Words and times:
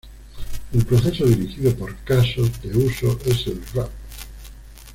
El 0.73 0.83
proceso 0.83 1.27
dirigido 1.27 1.75
por 1.75 1.95
casos 1.97 2.59
de 2.63 2.75
uso 2.75 3.19
es 3.27 3.45
el 3.45 3.61
rup. 3.75 3.89